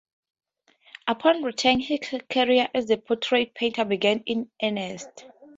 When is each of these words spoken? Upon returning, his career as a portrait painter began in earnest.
Upon 1.07 1.43
returning, 1.43 1.81
his 1.81 1.99
career 2.27 2.69
as 2.73 2.89
a 2.89 2.97
portrait 2.97 3.53
painter 3.53 3.85
began 3.85 4.23
in 4.25 4.49
earnest. 4.59 5.27